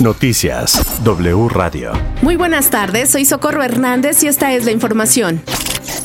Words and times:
Noticias 0.00 1.02
W 1.04 1.48
Radio. 1.48 1.92
Muy 2.22 2.36
buenas 2.36 2.70
tardes, 2.70 3.10
soy 3.10 3.24
Socorro 3.24 3.62
Hernández 3.62 4.22
y 4.22 4.28
esta 4.28 4.52
es 4.52 4.64
la 4.64 4.70
información. 4.70 5.42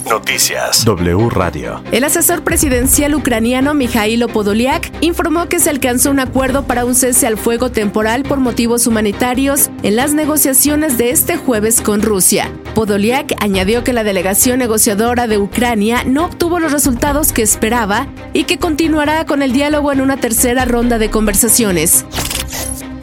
Noticias 0.10 0.86
W 0.86 1.30
Radio. 1.30 1.82
El 1.92 2.04
asesor 2.04 2.44
presidencial 2.44 3.16
ucraniano 3.16 3.74
Mikhailo 3.74 4.28
Podolyak 4.28 4.92
informó 5.02 5.48
que 5.48 5.60
se 5.60 5.70
alcanzó 5.70 6.12
un 6.12 6.20
acuerdo 6.20 6.68
para 6.68 6.86
un 6.86 6.94
cese 6.94 7.26
al 7.26 7.38
fuego 7.38 7.72
temporal 7.72 8.24
por 8.24 8.40
motivos 8.40 8.86
humanitarios 8.86 9.72
en 9.82 9.96
las 9.96 10.14
negociaciones 10.14 10.98
de 10.98 11.10
este 11.10 11.38
jueves 11.38 11.82
con 11.82 12.02
Rusia. 12.04 12.52
Podolyak 12.76 13.34
añadió 13.42 13.84
que 13.84 13.94
la 13.94 14.04
delegación 14.04 14.60
negociadora 14.60 15.28
de 15.28 15.40
Ucrania 15.40 16.04
no 16.06 16.26
obtuvo 16.26 16.60
los 16.60 16.72
resultados 16.72 17.32
que 17.32 17.42
esperaba 17.42 18.08
y 18.34 18.44
que 18.44 18.60
continuará 18.60 19.26
con 19.26 19.42
el 19.42 19.54
diálogo 19.54 19.92
en 19.92 20.02
una 20.02 20.18
tercera 20.18 20.66
ronda 20.66 21.00
de 21.00 21.10
conversaciones. 21.10 22.06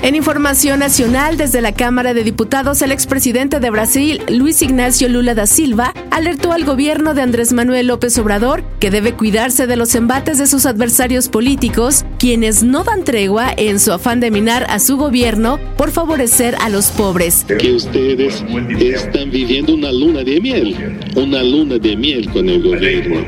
En 0.03 0.16
información 0.16 0.80
nacional, 0.80 1.37
desde 1.37 1.61
la 1.61 1.75
Cámara 1.75 2.12
de 2.12 2.25
Diputados, 2.25 2.82
el 2.82 2.90
expresidente 2.90 3.61
de 3.61 3.71
Brasil, 3.71 4.21
Luis 4.29 4.61
Ignacio 4.61 5.09
Lula 5.09 5.36
da 5.36 5.46
Silva, 5.46 5.95
alertó 6.11 6.50
al 6.50 6.64
gobierno 6.64 7.14
de 7.14 7.22
Andrés 7.22 7.53
Manuel 7.53 7.86
López 7.86 8.18
Obrador 8.18 8.64
que 8.81 8.90
debe 8.90 9.12
cuidarse 9.12 9.68
de 9.68 9.76
los 9.76 9.95
embates 9.95 10.39
de 10.39 10.49
sus 10.49 10.67
adversarios 10.67 11.29
políticos, 11.29 12.04
quienes 12.18 12.64
no 12.64 12.82
dan 12.82 13.04
tregua 13.04 13.54
en 13.57 13.79
su 13.79 13.93
afán 13.93 14.18
de 14.18 14.32
minar 14.32 14.67
a 14.68 14.81
su 14.81 14.96
gobierno 14.96 15.61
por 15.76 15.93
favorecer 15.93 16.57
a 16.61 16.68
los 16.68 16.90
pobres. 16.90 17.45
Que 17.45 17.73
ustedes 17.73 18.45
están 18.81 19.31
viviendo 19.31 19.73
una 19.73 19.93
luna 19.93 20.25
de 20.25 20.40
miel, 20.40 20.98
una 21.14 21.45
luna 21.45 21.79
de 21.79 21.95
miel 21.95 22.29
con 22.31 22.48
el 22.48 22.61
gobierno. 22.61 23.25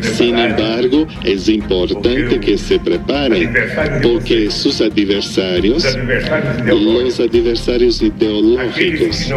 Sin 0.00 0.36
embargo, 0.36 1.06
es 1.22 1.48
importante 1.48 2.40
que 2.40 2.58
se 2.58 2.80
preparen 2.80 3.54
porque 4.02 4.50
sus 4.50 4.80
adversarios 4.80 5.96
los 6.66 7.20
adversarios 7.20 8.02
ideológicos, 8.02 9.28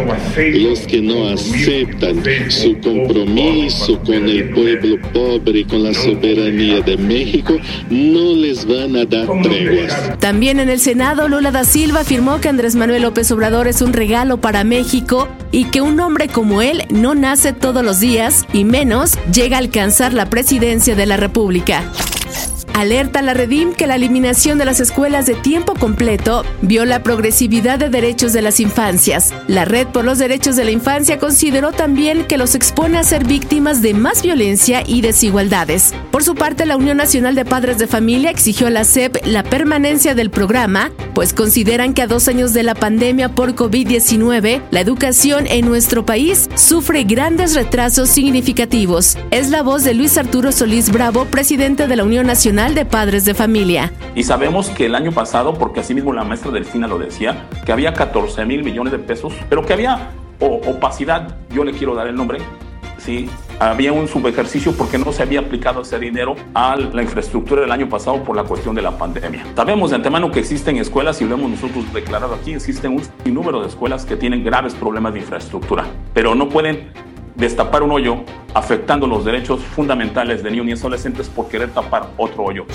los 0.52 0.80
que 0.80 1.00
no 1.00 1.28
aceptan 1.28 2.22
su 2.50 2.78
compromiso 2.80 3.98
con 4.00 4.28
el 4.28 4.50
pueblo 4.50 4.96
pobre 5.12 5.60
y 5.60 5.64
con 5.64 5.82
la 5.82 5.94
soberanía 5.94 6.80
de 6.80 6.96
México, 6.96 7.56
no 7.90 8.34
les 8.34 8.66
van 8.66 8.96
a 8.96 9.04
dar 9.04 9.26
treguas. 9.42 10.18
También 10.18 10.60
en 10.60 10.68
el 10.68 10.80
Senado, 10.80 11.28
Lula 11.28 11.50
da 11.50 11.64
Silva 11.64 12.00
afirmó 12.00 12.40
que 12.40 12.48
Andrés 12.48 12.74
Manuel 12.76 13.02
López 13.02 13.30
Obrador 13.30 13.68
es 13.68 13.82
un 13.82 13.92
regalo 13.92 14.40
para 14.40 14.64
México 14.64 15.28
y 15.52 15.64
que 15.64 15.80
un 15.80 15.98
hombre 16.00 16.28
como 16.28 16.62
él 16.62 16.84
no 16.90 17.14
nace 17.14 17.52
todos 17.52 17.84
los 17.84 18.00
días 18.00 18.46
y 18.52 18.64
menos 18.64 19.18
llega 19.32 19.56
a 19.56 19.60
alcanzar 19.60 20.12
la 20.12 20.30
presidencia 20.30 20.94
de 20.94 21.06
la 21.06 21.16
República. 21.16 21.90
Alerta 22.74 23.20
la 23.20 23.34
Redim 23.34 23.72
que 23.72 23.86
la 23.86 23.96
eliminación 23.96 24.56
de 24.56 24.64
las 24.64 24.80
escuelas 24.80 25.26
de 25.26 25.34
tiempo 25.34 25.74
completo 25.74 26.44
viola 26.62 27.02
progresividad 27.02 27.78
de 27.78 27.90
derechos 27.90 28.32
de 28.32 28.42
las 28.42 28.60
infancias. 28.60 29.34
La 29.48 29.64
Red 29.64 29.88
por 29.88 30.04
los 30.04 30.18
Derechos 30.18 30.56
de 30.56 30.64
la 30.64 30.70
Infancia 30.70 31.18
consideró 31.18 31.72
también 31.72 32.24
que 32.26 32.38
los 32.38 32.54
expone 32.54 32.98
a 32.98 33.02
ser 33.02 33.24
víctimas 33.24 33.82
de 33.82 33.94
más 33.94 34.22
violencia 34.22 34.82
y 34.86 35.00
desigualdades. 35.00 35.94
Por 36.10 36.22
su 36.22 36.34
parte, 36.34 36.64
la 36.64 36.76
Unión 36.76 36.96
Nacional 36.96 37.34
de 37.34 37.44
Padres 37.44 37.78
de 37.78 37.86
Familia 37.86 38.30
exigió 38.30 38.68
a 38.68 38.70
la 38.70 38.84
SEP 38.84 39.26
la 39.26 39.42
permanencia 39.42 40.14
del 40.14 40.30
programa, 40.30 40.90
pues 41.14 41.32
consideran 41.32 41.92
que 41.92 42.02
a 42.02 42.06
dos 42.06 42.28
años 42.28 42.52
de 42.52 42.62
la 42.62 42.74
pandemia 42.74 43.30
por 43.30 43.54
COVID-19, 43.54 44.62
la 44.70 44.80
educación 44.80 45.46
en 45.48 45.66
nuestro 45.66 46.06
país 46.06 46.48
sufre 46.54 47.04
grandes 47.04 47.54
retrasos 47.54 48.10
significativos. 48.10 49.18
Es 49.30 49.50
la 49.50 49.62
voz 49.62 49.84
de 49.84 49.94
Luis 49.94 50.16
Arturo 50.18 50.52
Solís 50.52 50.90
Bravo, 50.90 51.24
presidente 51.24 51.86
de 51.86 51.96
la 51.96 52.04
Unión 52.04 52.26
Nacional 52.26 52.59
de 52.68 52.84
Padres 52.84 53.24
de 53.24 53.32
Familia. 53.32 53.90
Y 54.14 54.22
sabemos 54.22 54.68
que 54.68 54.84
el 54.84 54.94
año 54.94 55.12
pasado, 55.12 55.54
porque 55.54 55.80
así 55.80 55.94
mismo 55.94 56.12
la 56.12 56.24
maestra 56.24 56.50
Delfina 56.50 56.86
lo 56.86 56.98
decía, 56.98 57.48
que 57.64 57.72
había 57.72 57.94
14 57.94 58.44
mil 58.44 58.62
millones 58.62 58.92
de 58.92 58.98
pesos, 58.98 59.32
pero 59.48 59.64
que 59.64 59.72
había 59.72 60.10
opacidad, 60.40 61.38
yo 61.54 61.64
le 61.64 61.72
quiero 61.72 61.94
dar 61.94 62.06
el 62.06 62.14
nombre, 62.14 62.38
sí, 62.98 63.30
había 63.58 63.94
un 63.94 64.08
subejercicio 64.08 64.76
porque 64.76 64.98
no 64.98 65.10
se 65.10 65.22
había 65.22 65.40
aplicado 65.40 65.80
ese 65.80 65.98
dinero 65.98 66.36
a 66.52 66.76
la 66.76 67.02
infraestructura 67.02 67.62
del 67.62 67.72
año 67.72 67.88
pasado 67.88 68.22
por 68.22 68.36
la 68.36 68.44
cuestión 68.44 68.74
de 68.74 68.82
la 68.82 68.98
pandemia. 68.98 69.42
Sabemos 69.56 69.88
de 69.88 69.96
antemano 69.96 70.30
que 70.30 70.40
existen 70.40 70.76
escuelas, 70.76 71.22
y 71.22 71.24
lo 71.24 71.36
hemos 71.36 71.50
nosotros 71.50 71.90
declarado 71.94 72.34
aquí, 72.34 72.52
existen 72.52 72.92
un 72.92 73.34
número 73.34 73.62
de 73.62 73.68
escuelas 73.68 74.04
que 74.04 74.16
tienen 74.16 74.44
graves 74.44 74.74
problemas 74.74 75.14
de 75.14 75.20
infraestructura, 75.20 75.86
pero 76.12 76.34
no 76.34 76.50
pueden 76.50 76.90
destapar 77.40 77.82
un 77.82 77.90
hoyo 77.90 78.18
afectando 78.54 79.06
los 79.06 79.24
derechos 79.24 79.60
fundamentales 79.60 80.42
de 80.42 80.50
niños 80.50 80.66
y 80.78 80.82
adolescentes 80.82 81.28
por 81.28 81.48
querer 81.48 81.70
tapar 81.70 82.10
otro 82.16 82.44
hoyo. 82.44 82.66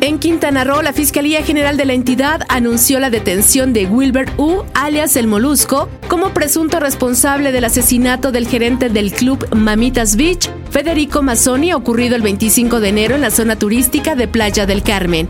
En 0.00 0.20
Quintana 0.20 0.62
Roo, 0.62 0.80
la 0.80 0.92
Fiscalía 0.92 1.42
General 1.42 1.76
de 1.76 1.84
la 1.84 1.92
entidad 1.92 2.42
anunció 2.48 3.00
la 3.00 3.10
detención 3.10 3.72
de 3.72 3.86
Wilbert 3.86 4.32
U, 4.38 4.64
alias 4.72 5.16
El 5.16 5.26
Molusco, 5.26 5.88
como 6.06 6.30
presunto 6.30 6.78
responsable 6.78 7.50
del 7.50 7.64
asesinato 7.64 8.30
del 8.30 8.46
gerente 8.46 8.90
del 8.90 9.12
club 9.12 9.44
Mamitas 9.54 10.14
Beach, 10.14 10.48
Federico 10.70 11.22
Mazzoni, 11.22 11.72
ocurrido 11.72 12.14
el 12.14 12.22
25 12.22 12.78
de 12.78 12.88
enero 12.88 13.16
en 13.16 13.22
la 13.22 13.32
zona 13.32 13.56
turística 13.56 14.14
de 14.14 14.28
Playa 14.28 14.66
del 14.66 14.84
Carmen. 14.84 15.28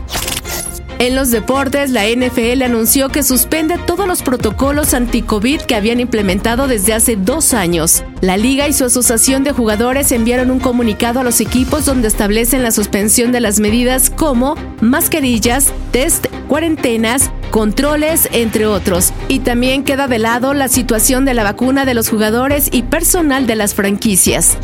En 0.99 1.15
los 1.15 1.31
deportes, 1.31 1.91
la 1.91 2.03
NFL 2.09 2.61
anunció 2.61 3.07
que 3.07 3.23
suspende 3.23 3.77
todos 3.87 4.05
los 4.05 4.21
protocolos 4.21 4.93
anti-COVID 4.93 5.61
que 5.61 5.75
habían 5.75 6.01
implementado 6.01 6.67
desde 6.67 6.93
hace 6.93 7.15
dos 7.15 7.53
años. 7.53 8.03
La 8.19 8.35
liga 8.35 8.67
y 8.67 8.73
su 8.73 8.83
asociación 8.83 9.45
de 9.45 9.53
jugadores 9.53 10.11
enviaron 10.11 10.51
un 10.51 10.59
comunicado 10.59 11.21
a 11.21 11.23
los 11.23 11.39
equipos 11.39 11.85
donde 11.85 12.09
establecen 12.09 12.63
la 12.63 12.71
suspensión 12.71 13.31
de 13.31 13.39
las 13.39 13.61
medidas 13.61 14.09
como 14.09 14.55
mascarillas, 14.81 15.71
test, 15.91 16.27
cuarentenas, 16.49 17.31
controles, 17.49 18.27
entre 18.33 18.65
otros. 18.65 19.13
Y 19.29 19.39
también 19.39 19.85
queda 19.85 20.09
de 20.09 20.19
lado 20.19 20.53
la 20.53 20.67
situación 20.67 21.23
de 21.23 21.33
la 21.33 21.45
vacuna 21.45 21.85
de 21.85 21.93
los 21.93 22.09
jugadores 22.09 22.67
y 22.73 22.83
personal 22.83 23.47
de 23.47 23.55
las 23.55 23.73
franquicias. 23.73 24.57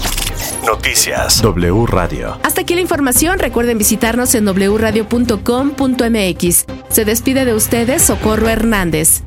Noticias 0.65 1.41
W 1.41 1.85
Radio. 1.85 2.37
Hasta 2.43 2.61
aquí 2.61 2.75
la 2.75 2.81
información. 2.81 3.39
Recuerden 3.39 3.77
visitarnos 3.77 4.35
en 4.35 4.45
wradio.com.mx. 4.45 6.65
Se 6.89 7.05
despide 7.05 7.45
de 7.45 7.53
ustedes 7.53 8.01
Socorro 8.01 8.49
Hernández. 8.49 9.21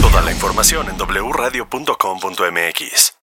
Toda 0.00 0.22
la 0.22 0.32
información 0.32 0.86
en 0.88 0.96
wradio.com.mx. 0.96 3.13